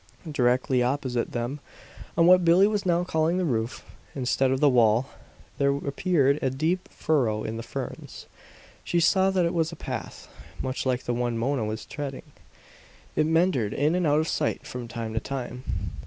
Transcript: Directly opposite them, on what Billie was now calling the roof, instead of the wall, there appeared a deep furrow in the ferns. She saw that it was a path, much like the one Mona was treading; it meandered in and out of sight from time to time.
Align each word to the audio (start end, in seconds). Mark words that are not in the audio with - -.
Directly 0.31 0.81
opposite 0.81 1.31
them, 1.31 1.59
on 2.17 2.25
what 2.25 2.43
Billie 2.43 2.65
was 2.67 2.87
now 2.87 3.03
calling 3.03 3.37
the 3.37 3.45
roof, 3.45 3.85
instead 4.15 4.49
of 4.49 4.59
the 4.59 4.67
wall, 4.67 5.11
there 5.59 5.77
appeared 5.77 6.39
a 6.41 6.49
deep 6.49 6.89
furrow 6.91 7.43
in 7.43 7.55
the 7.55 7.61
ferns. 7.61 8.25
She 8.83 8.99
saw 8.99 9.29
that 9.29 9.45
it 9.45 9.53
was 9.53 9.71
a 9.71 9.75
path, 9.75 10.27
much 10.59 10.87
like 10.87 11.03
the 11.03 11.13
one 11.13 11.37
Mona 11.37 11.65
was 11.65 11.85
treading; 11.85 12.23
it 13.15 13.27
meandered 13.27 13.75
in 13.75 13.93
and 13.93 14.07
out 14.07 14.17
of 14.17 14.27
sight 14.27 14.65
from 14.65 14.87
time 14.87 15.13
to 15.13 15.19
time. 15.19 15.91